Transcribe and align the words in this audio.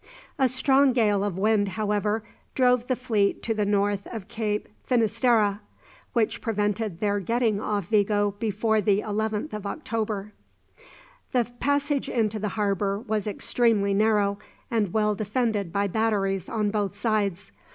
A 0.39 0.47
strong 0.47 0.93
gale 0.93 1.23
of 1.23 1.37
wind, 1.37 1.67
however, 1.67 2.23
drove 2.55 2.87
the 2.87 2.95
fleet 2.95 3.43
to 3.43 3.53
the 3.53 3.67
north 3.67 4.07
of 4.07 4.27
Cape 4.27 4.67
Finisterre, 4.83 5.59
which 6.13 6.41
prevented 6.41 6.99
their 7.01 7.19
getting 7.19 7.59
off 7.59 7.85
Vigo 7.89 8.31
before 8.39 8.81
the 8.81 9.01
11th 9.01 9.53
of 9.53 9.67
October. 9.67 10.33
The 11.33 11.45
passage 11.59 12.09
into 12.09 12.39
the 12.39 12.49
harbour 12.57 12.97
was 12.99 13.27
extremely 13.27 13.93
narrow, 13.93 14.39
and 14.71 14.91
well 14.91 15.13
defended 15.13 15.71
by 15.71 15.85
batteries 15.85 16.49
on 16.49 16.71
both 16.71 16.95
sides. 16.97 17.51